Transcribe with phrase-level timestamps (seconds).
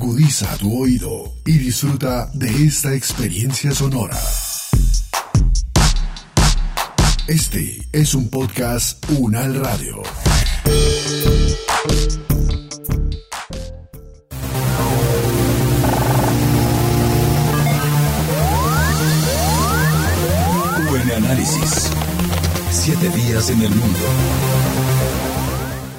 [0.00, 4.16] Agudiza tu oído y disfruta de esta experiencia sonora.
[7.26, 10.00] Este es un podcast Unal Radio.
[20.92, 21.90] UN Análisis.
[22.70, 23.98] Siete días en el mundo.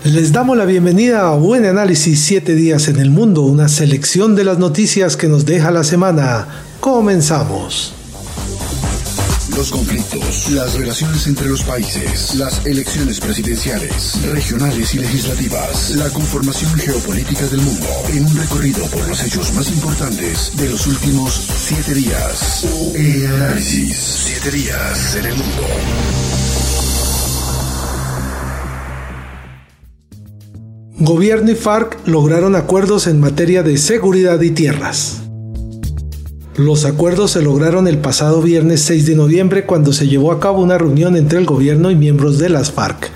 [0.05, 4.45] Les damos la bienvenida a Buen Análisis 7 días en el mundo, una selección de
[4.45, 6.48] las noticias que nos deja la semana.
[6.80, 7.94] Comenzamos.
[9.58, 16.73] Los conflictos, las relaciones entre los países, las elecciones presidenciales, regionales y legislativas, la conformación
[16.75, 21.94] geopolítica del mundo, en un recorrido por los hechos más importantes de los últimos siete
[21.94, 22.66] días.
[22.95, 25.67] E Análisis, siete días en el mundo.
[31.02, 35.22] Gobierno y FARC lograron acuerdos en materia de seguridad y tierras.
[36.58, 40.61] Los acuerdos se lograron el pasado viernes 6 de noviembre cuando se llevó a cabo
[40.61, 43.11] una reunión entre el gobierno y miembros de las FARC.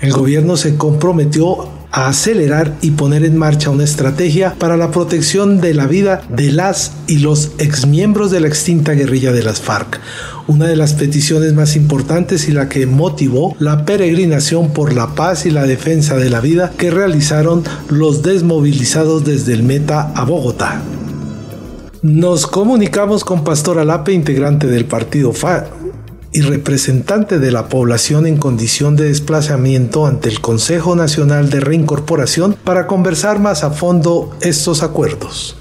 [0.00, 5.60] El gobierno se comprometió a acelerar y poner en marcha una estrategia para la protección
[5.60, 10.00] de la vida de las y los exmiembros de la extinta guerrilla de las FARC,
[10.46, 15.46] una de las peticiones más importantes y la que motivó la peregrinación por la paz
[15.46, 20.82] y la defensa de la vida que realizaron los desmovilizados desde el Meta a Bogotá.
[22.02, 25.77] Nos comunicamos con Pastor Alape, integrante del partido FARC
[26.32, 32.54] y representante de la población en condición de desplazamiento ante el Consejo Nacional de Reincorporación
[32.54, 35.56] para conversar más a fondo estos acuerdos.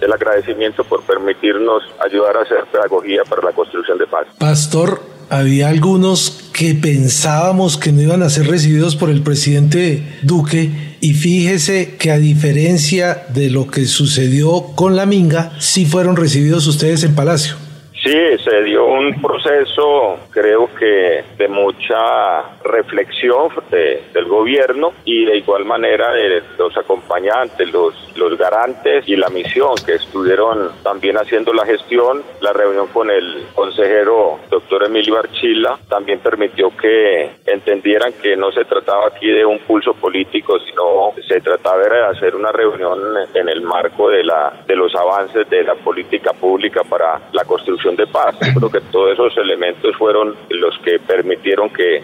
[0.00, 4.26] El agradecimiento por permitirnos ayudar a hacer pedagogía para la construcción de paz.
[4.38, 10.96] Pastor, había algunos que pensábamos que no iban a ser recibidos por el presidente Duque
[11.00, 16.66] y fíjese que a diferencia de lo que sucedió con la Minga, sí fueron recibidos
[16.66, 17.56] ustedes en Palacio.
[18.02, 18.12] Sí,
[18.44, 18.73] se dio
[19.04, 26.76] un proceso, creo que de mucha reflexión del gobierno y de igual manera de los
[26.76, 32.22] acompañantes, los, los garantes y la misión que estuvieron también haciendo la gestión.
[32.40, 38.64] La reunión con el consejero doctor Emilio Archila también permitió que entendieran que no se
[38.64, 43.00] trataba aquí de un pulso político, sino se trataba de hacer una reunión
[43.34, 47.96] en el marco de, la, de los avances de la política pública para la construcción
[47.96, 48.36] de paz.
[48.38, 52.00] Creo que todos esos elementos fueron los que permitieron que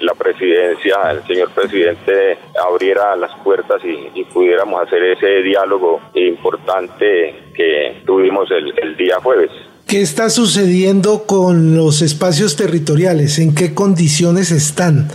[0.00, 8.02] la presidencia, el señor presidente, abriera las puertas y, pudiéramos hacer ese diálogo importante que
[8.04, 9.50] tuvimos el, el día jueves.
[9.88, 13.38] ¿Qué está sucediendo con los espacios territoriales?
[13.38, 15.08] ¿En qué condiciones están?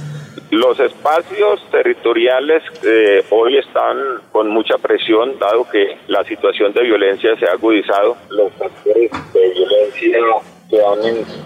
[0.50, 3.98] Los espacios territoriales eh, hoy están
[4.32, 8.18] con mucha presión, dado que la situación de violencia se ha agudizado.
[8.30, 10.18] Los factores de violencia
[10.70, 11.00] se han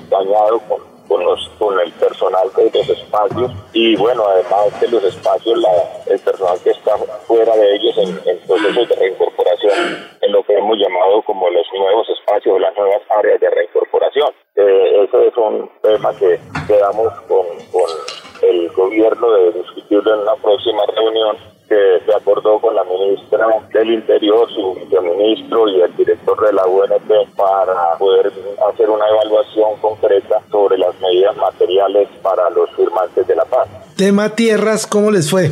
[0.09, 0.61] dañado
[1.07, 6.13] con, los, con el personal de los espacios y bueno, además de los espacios, la,
[6.13, 6.97] el personal que está
[7.27, 11.65] fuera de ellos en, en procesos de reincorporación, en lo que hemos llamado como los
[11.77, 14.29] nuevos espacios las nuevas áreas de reincorporación.
[14.55, 17.89] Eh, ese es un tema que quedamos con, con
[18.41, 23.93] el gobierno de discutirlo en una próxima reunión que se acordó con la ministra del
[23.93, 28.31] Interior, su viceministro y el director de la UNP para poder
[28.69, 33.67] hacer una evaluación concreta sobre las medidas materiales para los firmantes de la paz.
[33.95, 35.51] Tema tierras, ¿cómo les fue?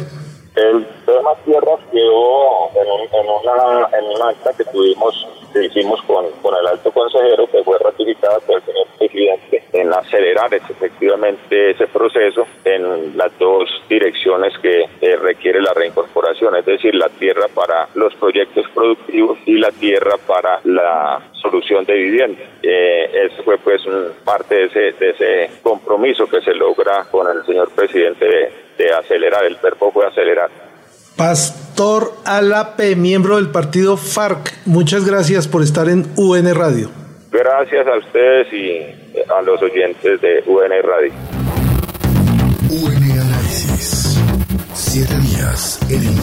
[0.56, 6.29] El tema tierras quedó en, en, una, en un acta que tuvimos, que hicimos con,
[6.41, 11.88] con el alto consejero, que fue ratificada por el señor presidente, en acelerar efectivamente ese
[11.88, 17.88] proceso en las dos direcciones que eh, requiere la reincorporación, es decir, la tierra para
[17.94, 22.44] los proyectos productivos y la tierra para la solución de vivienda.
[22.62, 23.81] Eh, eso fue pues
[24.25, 28.51] parte de ese, de ese compromiso que se logra con el señor presidente de,
[28.81, 30.50] de acelerar, el verbo fue acelerar.
[31.16, 36.89] Pastor Alape, miembro del partido FARC, muchas gracias por estar en UN Radio.
[37.31, 41.13] Gracias a ustedes y a los oyentes de UN Radio.
[42.69, 44.19] UN Análisis.
[44.74, 46.22] Siete días en el.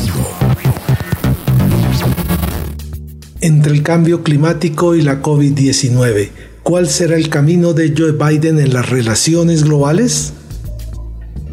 [3.40, 6.31] Entre el cambio climático y la COVID-19,
[6.64, 10.34] ¿cuál será el camino de Joe Biden en las relaciones globales?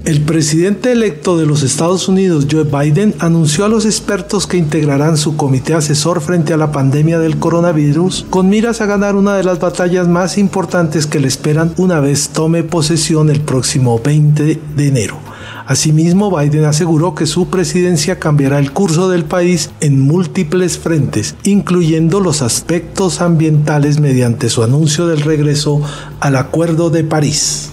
[0.06, 5.18] El presidente electo de los Estados Unidos, Joe Biden, anunció a los expertos que integrarán
[5.18, 9.44] su comité asesor frente a la pandemia del coronavirus con miras a ganar una de
[9.44, 14.88] las batallas más importantes que le esperan una vez tome posesión el próximo 20 de
[14.88, 15.18] enero.
[15.66, 22.20] Asimismo, Biden aseguró que su presidencia cambiará el curso del país en múltiples frentes, incluyendo
[22.20, 25.82] los aspectos ambientales mediante su anuncio del regreso
[26.20, 27.72] al Acuerdo de París.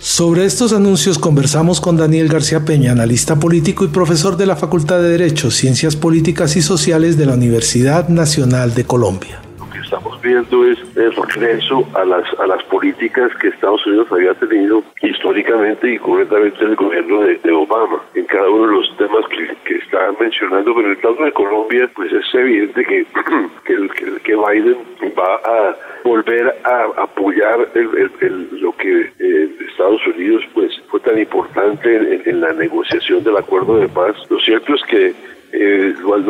[0.00, 4.96] Sobre estos anuncios conversamos con Daniel García Peña, analista político y profesor de la Facultad
[5.02, 9.42] de Derecho, Ciencias Políticas y Sociales de la Universidad Nacional de Colombia
[9.90, 14.84] estamos viendo es el regreso a las, a las políticas que Estados Unidos había tenido
[15.02, 19.48] históricamente y concretamente en el gobierno de, Obama, en cada uno de los temas que,
[19.64, 23.04] que estaban mencionando, pero en el caso de Colombia, pues es evidente que,
[23.64, 24.76] que, que, Biden
[25.18, 32.30] va a volver a apoyar el, lo que eh, Estados Unidos pues fue tan importante
[32.30, 34.14] en, la negociación del acuerdo de paz.
[34.30, 35.14] Lo cierto es que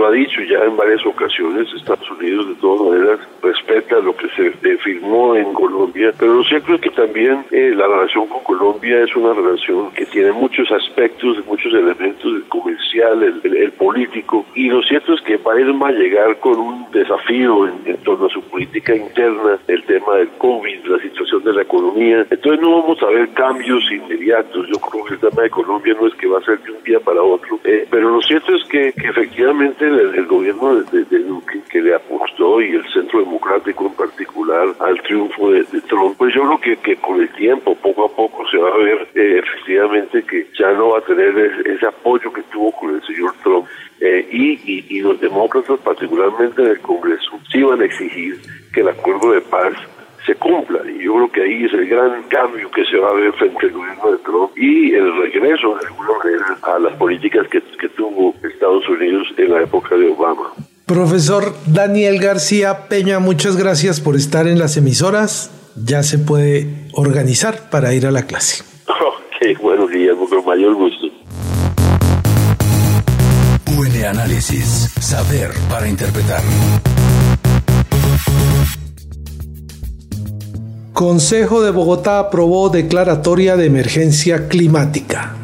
[0.00, 4.28] lo, ha dicho ya en varias ocasiones, Estados Unidos de todas maneras respeta lo que
[4.30, 9.02] se firmó en Colombia, pero lo cierto es que también eh, la relación con Colombia
[9.02, 14.82] es una relación que tiene muchos aspectos, muchos elementos, el comercial, el, político, y lo
[14.82, 18.94] cierto es que Biden va a llegar con un desafío en, torno a su política
[18.94, 23.28] interna, el tema del COVID, la situación de la economía, entonces no vamos a ver
[23.30, 26.60] cambios inmediatos, yo creo que el tema de Colombia no es que va a ser
[26.60, 31.04] de un día para otro, eh, pero lo cierto es que efectivamente el, gobierno de,
[31.04, 36.16] de, Duque que le apostó y el centro democrático en particular al triunfo de, Trump,
[36.16, 39.08] pues yo creo que, que, con el tiempo, poco a poco, se va a ver
[39.14, 43.34] eh, efectivamente que ya no va a tener ese, apoyo que tuvo con el señor
[43.42, 43.66] Trump.
[44.00, 48.40] Eh, y, y, los demócratas, particularmente en el Congreso, sí van a exigir
[48.72, 49.74] que el acuerdo de paz
[50.24, 50.80] se cumpla.
[50.90, 53.66] Y yo creo que ahí es el gran cambio que se va a ver frente
[53.66, 57.88] al gobierno de Trump y el regreso, de alguna manera, a las políticas que, que
[57.90, 60.52] tuvo Estados Unidos en la época de Obama.
[60.86, 65.50] Profesor Daniel García Peña, muchas gracias por estar en las emisoras.
[65.76, 68.64] Ya se puede organizar para ir a la clase.
[69.42, 71.06] Ok, bueno, Guillermo, con mayor gusto.
[73.78, 76.42] UN Análisis, saber para interpretar.
[81.00, 85.34] Consejo de Bogotá aprobó declaratoria de emergencia climática.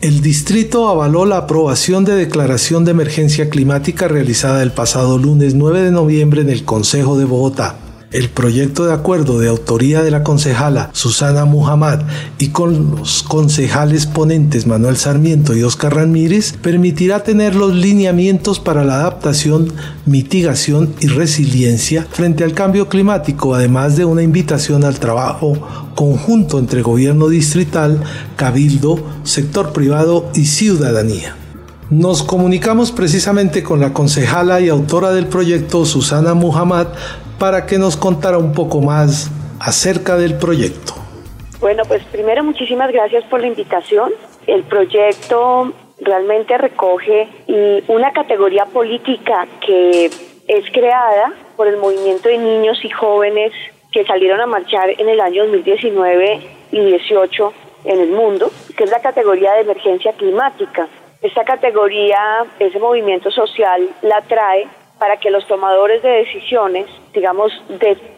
[0.00, 5.80] El distrito avaló la aprobación de declaración de emergencia climática realizada el pasado lunes 9
[5.80, 7.74] de noviembre en el Consejo de Bogotá.
[8.14, 12.02] El proyecto de acuerdo de autoría de la concejala Susana Muhammad
[12.38, 18.84] y con los concejales ponentes Manuel Sarmiento y Oscar Ramírez permitirá tener los lineamientos para
[18.84, 19.72] la adaptación,
[20.06, 25.58] mitigación y resiliencia frente al cambio climático, además de una invitación al trabajo
[25.96, 28.00] conjunto entre gobierno distrital,
[28.36, 31.34] cabildo, sector privado y ciudadanía.
[31.90, 36.86] Nos comunicamos precisamente con la concejala y autora del proyecto, Susana Muhammad,
[37.44, 39.30] para que nos contara un poco más
[39.60, 40.94] acerca del proyecto.
[41.60, 44.12] Bueno, pues primero muchísimas gracias por la invitación.
[44.46, 45.70] El proyecto
[46.00, 47.28] realmente recoge
[47.88, 53.52] una categoría política que es creada por el movimiento de niños y jóvenes
[53.92, 56.40] que salieron a marchar en el año 2019
[56.72, 57.52] y 18
[57.84, 60.88] en el mundo, que es la categoría de emergencia climática.
[61.20, 64.66] Esta categoría, ese movimiento social la trae
[64.98, 67.52] para que los tomadores de decisiones, digamos,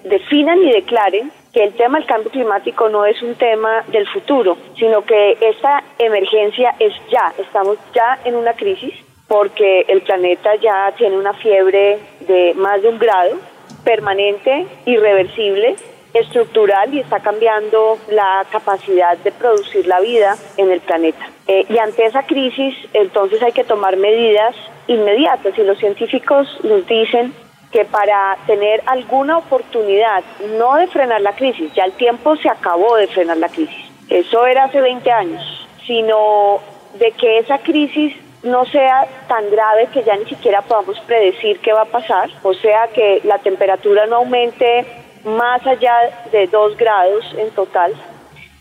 [0.04, 4.56] definan y declaren que el tema del cambio climático no es un tema del futuro,
[4.78, 8.92] sino que esta emergencia es ya, estamos ya en una crisis
[9.26, 13.36] porque el planeta ya tiene una fiebre de más de un grado,
[13.84, 15.76] permanente, irreversible,
[16.16, 21.26] estructural y está cambiando la capacidad de producir la vida en el planeta.
[21.46, 24.54] Eh, y ante esa crisis, entonces hay que tomar medidas
[24.86, 27.34] inmediatas y los científicos nos dicen
[27.72, 30.22] que para tener alguna oportunidad,
[30.58, 34.46] no de frenar la crisis, ya el tiempo se acabó de frenar la crisis, eso
[34.46, 36.60] era hace 20 años, sino
[36.98, 41.72] de que esa crisis no sea tan grave que ya ni siquiera podamos predecir qué
[41.72, 44.86] va a pasar, o sea que la temperatura no aumente
[45.26, 45.94] más allá
[46.32, 47.92] de 2 grados en total,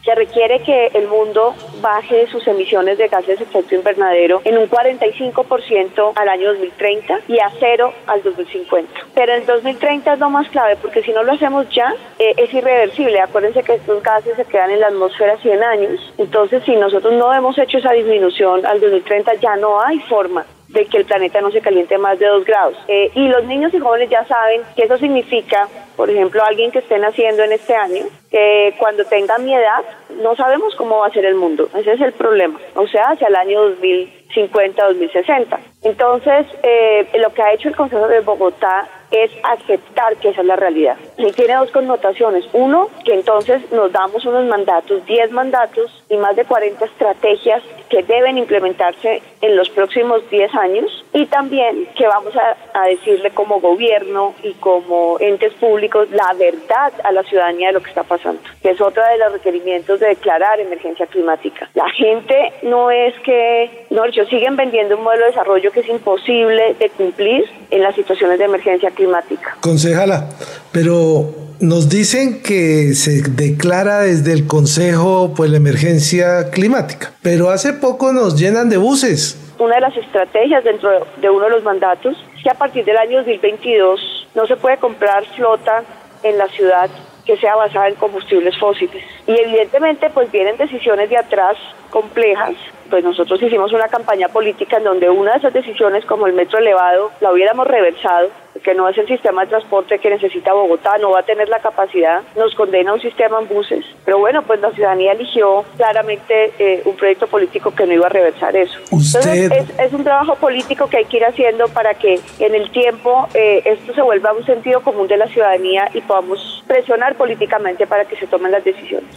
[0.06, 4.70] se requiere que el mundo baje sus emisiones de gases de efecto invernadero en un
[4.70, 8.92] 45% al año 2030 y a cero al 2050.
[9.16, 12.54] Pero el 2030 es lo más clave porque si no lo hacemos ya eh, es
[12.54, 13.20] irreversible.
[13.20, 16.14] Acuérdense que estos gases se quedan en la atmósfera 100 años.
[16.20, 20.86] Entonces si nosotros no hemos hecho esa disminución al 2030 ya no hay forma de
[20.86, 22.78] que el planeta no se caliente más de 2 grados.
[22.88, 26.80] Eh, y los niños y jóvenes ya saben que eso significa, por ejemplo, alguien que
[26.80, 29.84] esté naciendo en este año, que cuando tenga mi edad,
[30.22, 31.70] no sabemos cómo va a ser el mundo.
[31.76, 32.60] Ese es el problema.
[32.76, 35.60] O sea, hacia el año 2050, 2060.
[35.84, 40.48] Entonces, eh, lo que ha hecho el Consejo de Bogotá es aceptar que esa es
[40.48, 40.98] la realidad.
[41.18, 42.46] Y tiene dos connotaciones.
[42.54, 48.04] Uno, que entonces nos damos unos mandatos, 10 mandatos y más de 40 estrategias que
[48.04, 53.60] deben implementarse en los próximos 10 años y también que vamos a, a, decirle como
[53.60, 58.42] gobierno y como entes públicos la verdad a la ciudadanía de lo que está pasando,
[58.62, 61.70] que es otra de los requerimientos de declarar emergencia climática.
[61.74, 65.90] La gente no es que, no, ellos siguen vendiendo un modelo de desarrollo que es
[65.90, 69.58] imposible de cumplir en las situaciones de emergencia climática.
[69.62, 70.30] Concejala,
[70.72, 77.74] pero nos dicen que se declara desde el Consejo pues la emergencia climática, pero hace
[77.74, 79.42] poco nos llenan de buses.
[79.58, 80.90] Una de las estrategias dentro
[81.22, 84.78] de uno de los mandatos es que a partir del año 2022 no se puede
[84.78, 85.84] comprar flota
[86.24, 86.90] en la ciudad
[87.26, 89.04] que sea basada en combustibles fósiles.
[89.26, 91.58] Y evidentemente pues vienen decisiones de atrás
[91.90, 92.56] complejas
[92.90, 96.60] pues nosotros hicimos una campaña política en donde una de esas decisiones como el metro
[96.60, 98.30] elevado la hubiéramos reversado
[98.64, 101.60] que no es el sistema de transporte que necesita Bogotá, no va a tener la
[101.60, 103.86] capacidad, nos condena un sistema en buses.
[104.06, 108.10] Pero bueno, pues la ciudadanía eligió claramente eh, un proyecto político que no iba a
[108.10, 108.80] reversar eso.
[108.92, 113.28] Entonces es, un trabajo político que hay que ir haciendo para que en el tiempo
[113.34, 118.06] eh, esto se vuelva un sentido común de la ciudadanía y podamos presionar políticamente para
[118.06, 119.10] que se tomen las decisiones.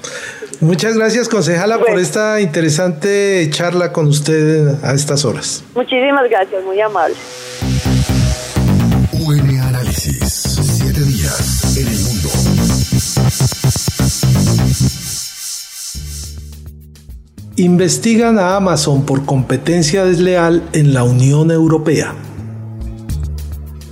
[0.60, 2.67] Muchas gracias, concejala, por esta interesante
[3.50, 5.64] charla con usted a estas horas.
[5.74, 7.16] Muchísimas gracias, muy amable.
[9.12, 10.58] UN Análisis.
[10.62, 12.28] Siete días en el mundo.
[17.56, 22.14] Investigan a Amazon por competencia desleal en la Unión Europea.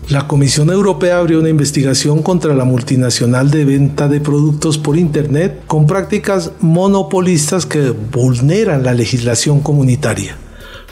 [0.08, 5.62] La Comisión Europea abrió una investigación contra la multinacional de venta de productos por Internet
[5.66, 10.36] con prácticas monopolistas que vulneran la legislación comunitaria.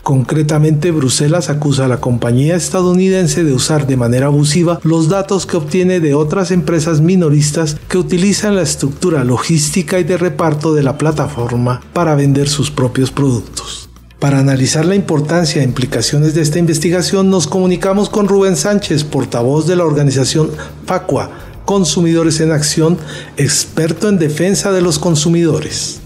[0.03, 5.59] Concretamente, Bruselas acusa a la compañía estadounidense de usar de manera abusiva los datos que
[5.59, 10.99] obtiene de otras empresas minoristas que utilizan la estructura logística y de reparto de la
[10.99, 13.84] plataforma para vender sus propios productos.
[14.19, 19.67] Para analizar la importancia e implicaciones de esta investigación nos comunicamos con Rubén Sánchez, portavoz
[19.67, 20.51] de la organización
[20.87, 21.31] FACUA,
[21.65, 22.99] Consumidores en Acción,
[23.37, 26.01] experto en defensa de los consumidores.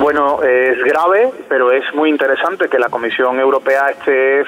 [0.00, 4.44] Bueno, es grave, pero es muy interesante que la Comisión Europea esté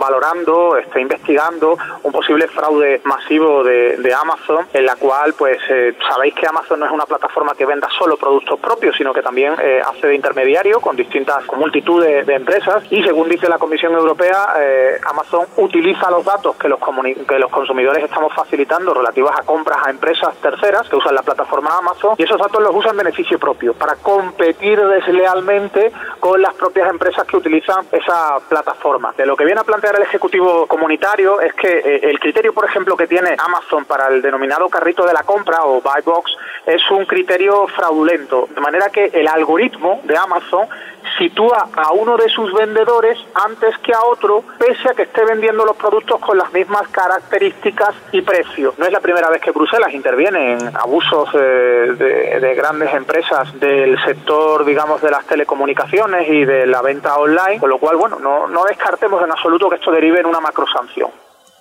[0.00, 6.34] valorando, esté investigando un posible fraude masivo de, Amazon, en la cual, pues, eh, sabéis
[6.34, 9.80] que Amazon no es una plataforma que venda solo productos propios, sino que también eh,
[9.84, 12.84] hace de intermediario con distintas, con multitud de, empresas.
[12.90, 16.78] Y según dice la Comisión Europea, eh, Amazon utiliza los datos que los,
[17.28, 21.76] que los consumidores estamos facilitando relativos a compras a empresas terceras que usan la plataforma
[21.78, 24.57] Amazon y esos datos los usan en beneficio propio para competir
[24.88, 29.12] deslealmente con las propias empresas que utilizan esa plataforma.
[29.16, 32.64] De lo que viene a plantear el Ejecutivo Comunitario es que eh, el criterio, por
[32.64, 36.36] ejemplo, que tiene Amazon para el denominado carrito de la compra o buy box
[36.66, 40.68] es un criterio fraudulento, de manera que el algoritmo de Amazon
[41.16, 45.64] sitúa a uno de sus vendedores antes que a otro, pese a que esté vendiendo
[45.64, 48.74] los productos con las mismas características y precio.
[48.76, 53.96] No es la primera vez que Bruselas interviene en abusos eh, de, grandes empresas del
[54.48, 58.46] sector, digamos, de las telecomunicaciones y de la venta online, con lo cual, bueno, no,
[58.48, 61.10] no descartemos en absoluto que esto derive en una macrosanción.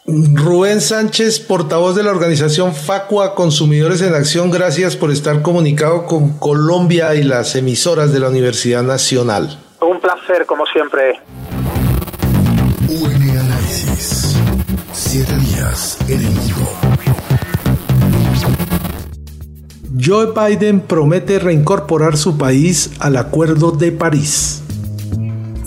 [0.06, 6.40] Rubén Sánchez, portavoz de la organización Facua Consumidores en Acción, gracias por estar comunicado con
[6.40, 9.60] Colombia y las emisoras de la Universidad Nacional.
[9.82, 11.20] Un placer, como siempre.
[12.88, 14.38] UN Análisis.
[14.94, 16.97] Siete días en el mundo.
[20.00, 24.62] Joe Biden promete reincorporar su país al Acuerdo de París.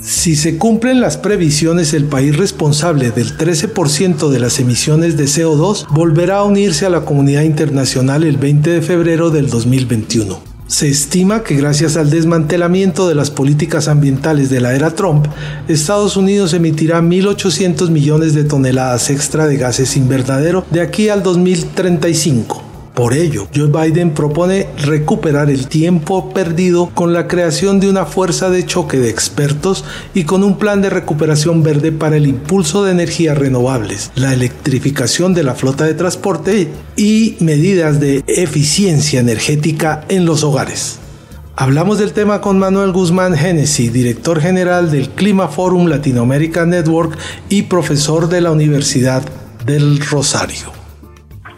[0.01, 5.87] Si se cumplen las previsiones, el país responsable del 13% de las emisiones de CO2
[5.91, 10.41] volverá a unirse a la comunidad internacional el 20 de febrero del 2021.
[10.67, 15.27] Se estima que gracias al desmantelamiento de las políticas ambientales de la era Trump,
[15.67, 22.70] Estados Unidos emitirá 1.800 millones de toneladas extra de gases invernadero de aquí al 2035.
[22.95, 28.51] Por ello, Joe Biden propone recuperar el tiempo perdido con la creación de una fuerza
[28.51, 32.93] de choque de expertos y con un plan de recuperación verde para el impulso de
[32.93, 40.27] energías renovables, la electrificación de la flota de transporte y medidas de eficiencia energética en
[40.27, 40.99] los hogares.
[41.55, 47.17] Hablamos del tema con Manuel Guzmán Genesis, director general del Clima Forum Latinoamérica Network
[47.49, 49.23] y profesor de la Universidad
[49.65, 50.80] del Rosario.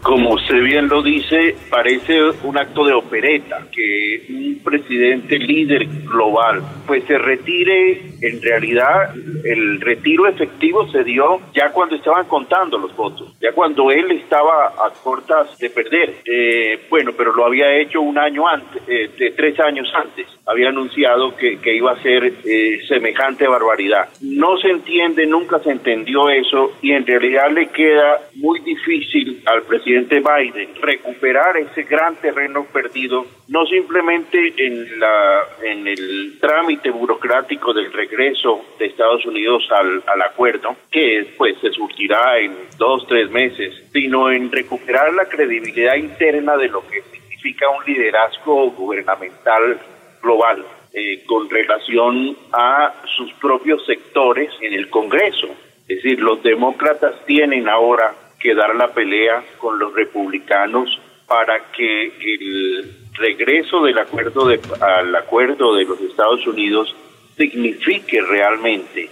[0.03, 6.61] Como usted bien lo dice, parece un acto de opereta, que un presidente líder global
[6.85, 12.93] pues se retire, en realidad el retiro efectivo se dio ya cuando estaban contando los
[12.95, 16.15] votos, ya cuando él estaba a cortas de perder.
[16.25, 20.69] Eh, bueno, pero lo había hecho un año antes, eh, de tres años antes, había
[20.69, 24.09] anunciado que, que iba a ser eh, semejante barbaridad.
[24.21, 29.63] No se entiende, nunca se entendió eso y en realidad le queda muy difícil al
[29.63, 37.73] presidente Biden recuperar ese gran terreno perdido, no simplemente en, la, en el trámite burocrático
[37.73, 43.29] del regreso de Estados Unidos al, al acuerdo, que pues se surtirá en dos, tres
[43.29, 49.79] meses, sino en recuperar la credibilidad interna de lo que significa un liderazgo gubernamental
[50.21, 50.65] global.
[50.95, 55.47] Eh, con relación a sus propios sectores en el Congreso.
[55.87, 62.07] Es decir, los demócratas tienen ahora que dar la pelea con los republicanos para que
[62.07, 66.93] el regreso del acuerdo de, al acuerdo de los Estados Unidos
[67.37, 69.09] signifique realmente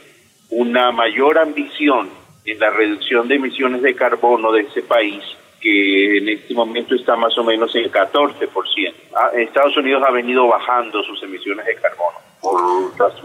[0.49, 2.09] una mayor ambición
[2.43, 5.23] en la reducción de emisiones de carbono de ese país
[5.61, 8.93] que en este momento está más o menos en 14%.
[9.15, 12.17] Ah, Estados Unidos ha venido bajando sus emisiones de carbono,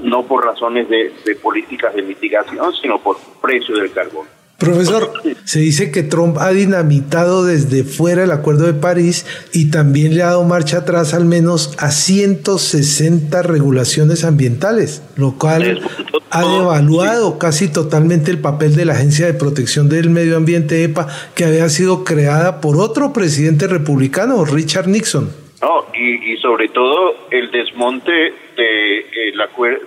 [0.00, 4.28] no por razones de políticas de mitigación, sino por precio del carbono.
[4.58, 5.12] Profesor,
[5.44, 10.22] se dice que Trump ha dinamitado desde fuera el Acuerdo de París y también le
[10.22, 15.82] ha dado marcha atrás al menos a 160 regulaciones ambientales, lo cual
[16.30, 21.06] ha devaluado casi totalmente el papel de la Agencia de Protección del Medio Ambiente EPA,
[21.34, 25.30] que había sido creada por otro presidente republicano, Richard Nixon.
[25.60, 29.38] No, y, sobre todo el desmonte de, el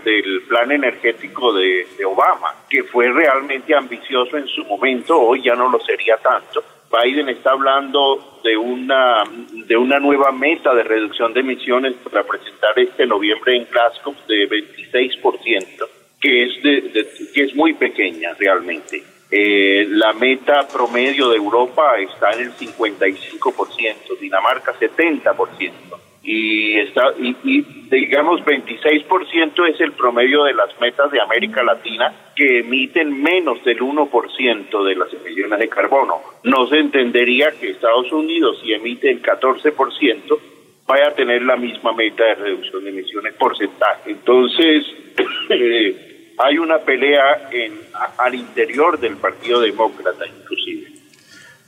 [0.04, 5.70] del plan energético de, Obama, que fue realmente ambicioso en su momento, hoy ya no
[5.70, 6.64] lo sería tanto.
[6.92, 12.78] Biden está hablando de una de una nueva meta de reducción de emisiones para presentar
[12.78, 15.88] este noviembre en Glasgow de 26%,
[16.20, 19.04] que es de, que es muy pequeña realmente.
[19.32, 25.99] Eh, la meta promedio de Europa está en el 55%, Dinamarca 70%.
[26.22, 32.14] Y, está, y, y digamos 26% es el promedio de las metas de América Latina
[32.36, 36.22] que emiten menos del 1% de las emisiones de carbono.
[36.44, 40.40] No se entendería que Estados Unidos, si emite el 14%,
[40.90, 44.12] vaya a tener la misma meta de reducción de emisiones porcentaje.
[44.12, 44.86] Entonces,
[45.50, 47.74] eh, hay una pelea en,
[48.18, 50.26] al interior del Partido Demócrata.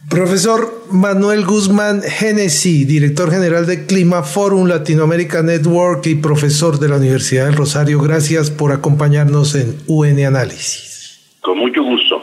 [0.09, 6.97] Profesor Manuel Guzmán Genesi, director general de Clima Forum Latinoamérica Network y profesor de la
[6.97, 11.19] Universidad del Rosario, gracias por acompañarnos en UN Análisis.
[11.41, 12.21] Con mucho gusto.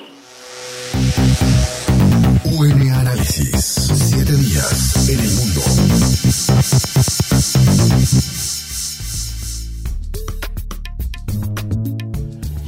[2.44, 5.60] UN Análisis, siete días en el mundo.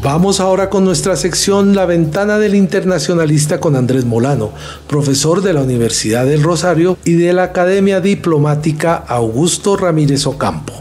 [0.03, 4.51] Vamos ahora con nuestra sección La ventana del internacionalista con Andrés Molano,
[4.89, 10.73] profesor de la Universidad del Rosario y de la Academia Diplomática Augusto Ramírez Ocampo.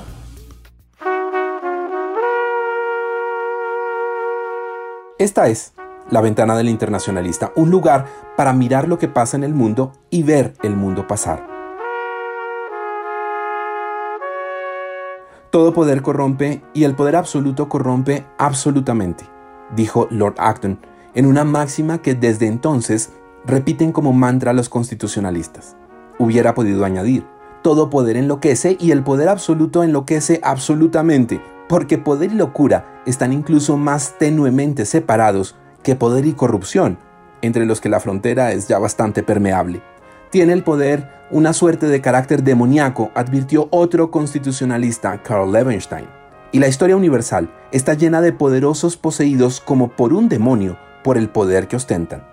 [5.18, 5.74] Esta es
[6.10, 8.06] La ventana del internacionalista, un lugar
[8.38, 11.59] para mirar lo que pasa en el mundo y ver el mundo pasar.
[15.52, 19.24] Todo poder corrompe y el poder absoluto corrompe absolutamente,
[19.76, 20.80] dijo Lord Acton
[21.16, 23.14] en una máxima que desde entonces
[23.48, 25.76] repiten como mantra los constitucionalistas.
[26.20, 27.26] Hubiera podido añadir,
[27.64, 33.76] todo poder enloquece y el poder absoluto enloquece absolutamente, porque poder y locura están incluso
[33.76, 37.00] más tenuemente separados que poder y corrupción,
[37.42, 39.82] entre los que la frontera es ya bastante permeable
[40.30, 46.08] tiene el poder una suerte de carácter demoníaco, advirtió otro constitucionalista, Carl Levenstein.
[46.52, 51.30] Y la historia universal está llena de poderosos poseídos como por un demonio por el
[51.30, 52.24] poder que ostentan,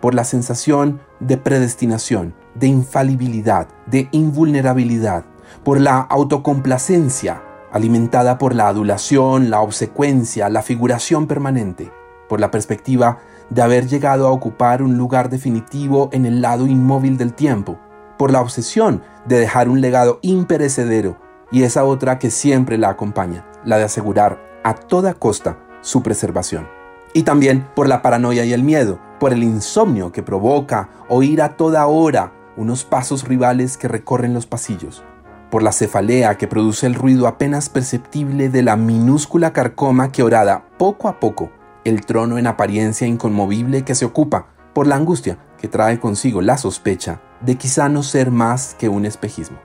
[0.00, 5.24] por la sensación de predestinación, de infalibilidad, de invulnerabilidad,
[5.62, 7.42] por la autocomplacencia
[7.76, 11.92] alimentada por la adulación, la obsecuencia, la figuración permanente,
[12.28, 13.18] por la perspectiva
[13.50, 17.78] de haber llegado a ocupar un lugar definitivo en el lado inmóvil del tiempo,
[18.18, 21.18] por la obsesión de dejar un legado imperecedero
[21.50, 26.68] y esa otra que siempre la acompaña, la de asegurar a toda costa su preservación.
[27.12, 31.56] Y también por la paranoia y el miedo, por el insomnio que provoca oír a
[31.56, 35.04] toda hora unos pasos rivales que recorren los pasillos,
[35.50, 40.64] por la cefalea que produce el ruido apenas perceptible de la minúscula carcoma que orada
[40.78, 41.50] poco a poco
[41.86, 46.56] el trono en apariencia inconmovible que se ocupa por la angustia que trae consigo la
[46.56, 49.58] sospecha de quizá no ser más que un espejismo.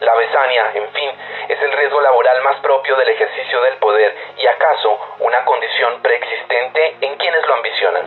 [0.00, 1.08] La besania, en fin,
[1.48, 6.96] es el riesgo laboral más propio del ejercicio del poder y acaso una condición preexistente
[7.00, 8.04] en quienes lo ambicionan.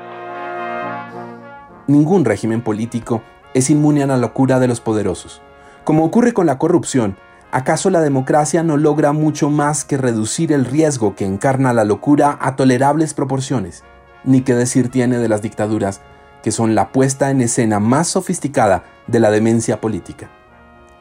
[1.87, 3.23] Ningún régimen político
[3.55, 5.41] es inmune a la locura de los poderosos.
[5.83, 7.17] Como ocurre con la corrupción,
[7.51, 12.37] ¿acaso la democracia no logra mucho más que reducir el riesgo que encarna la locura
[12.41, 13.83] a tolerables proporciones?
[14.23, 16.01] Ni qué decir tiene de las dictaduras,
[16.43, 20.29] que son la puesta en escena más sofisticada de la demencia política.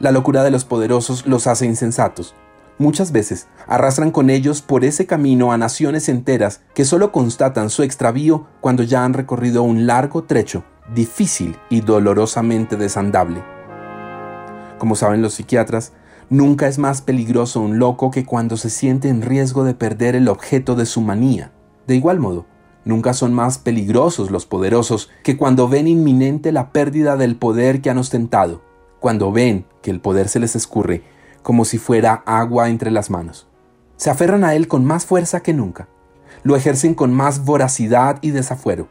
[0.00, 2.34] La locura de los poderosos los hace insensatos.
[2.78, 7.82] Muchas veces arrastran con ellos por ese camino a naciones enteras que solo constatan su
[7.82, 10.62] extravío cuando ya han recorrido un largo trecho,
[10.94, 13.42] difícil y dolorosamente desandable.
[14.78, 15.92] Como saben los psiquiatras,
[16.30, 20.28] nunca es más peligroso un loco que cuando se siente en riesgo de perder el
[20.28, 21.52] objeto de su manía.
[21.86, 22.46] De igual modo,
[22.84, 27.90] nunca son más peligrosos los poderosos que cuando ven inminente la pérdida del poder que
[27.90, 28.62] han ostentado,
[29.00, 31.02] cuando ven que el poder se les escurre
[31.42, 33.46] como si fuera agua entre las manos.
[33.96, 35.88] Se aferran a él con más fuerza que nunca.
[36.42, 38.86] Lo ejercen con más voracidad y desafuero.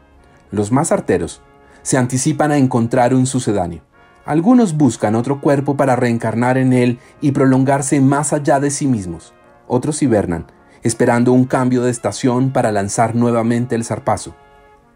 [0.50, 1.40] Los más arteros
[1.82, 3.82] se anticipan a encontrar un sucedáneo.
[4.28, 9.32] Algunos buscan otro cuerpo para reencarnar en él y prolongarse más allá de sí mismos.
[9.66, 10.44] Otros hibernan,
[10.82, 14.34] esperando un cambio de estación para lanzar nuevamente el zarpazo.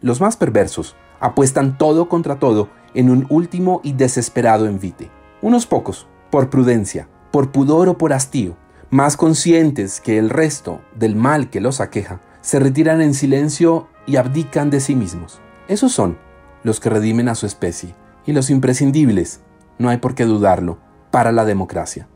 [0.03, 5.11] Los más perversos apuestan todo contra todo en un último y desesperado envite.
[5.41, 8.59] Unos pocos, por prudencia, por pudor o por hastío,
[8.91, 14.17] más conscientes que el resto del mal que los aqueja, se retiran en silencio y
[14.17, 15.41] abdican de sí mismos.
[15.69, 16.19] Esos son
[16.65, 17.95] los que redimen a su especie
[18.27, 19.41] y los imprescindibles,
[19.79, 20.79] no hay por qué dudarlo,
[21.11, 22.09] para la democracia.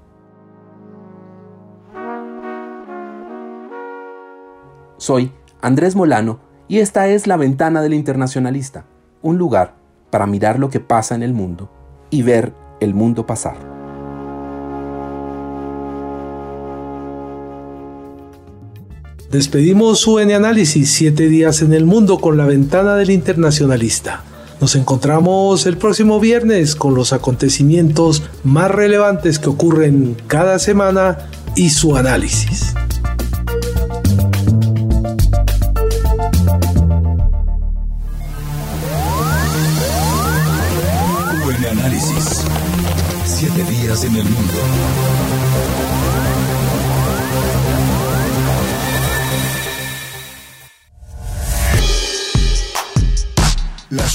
[4.99, 8.87] Soy Andrés Molano y esta es La Ventana del Internacionalista,
[9.23, 9.75] un lugar
[10.11, 11.71] para mirar lo que pasa en el mundo
[12.11, 13.57] y ver el mundo pasar.
[19.31, 24.23] Despedimos UN Análisis, siete días en el mundo con la ventana del internacionalista.
[24.61, 31.19] Nos encontramos el próximo viernes con los acontecimientos más relevantes que ocurren cada semana
[31.57, 32.75] y su análisis.